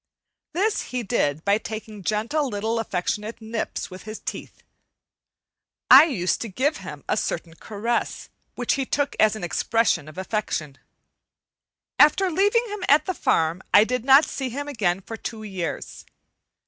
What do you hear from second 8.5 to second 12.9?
which he took as an expression of affection. After leaving him